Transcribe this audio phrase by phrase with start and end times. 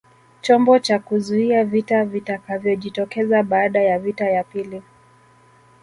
[0.41, 4.81] Chombo cha kuzuia vita vitakavyojitokeza baada ya vita ya pili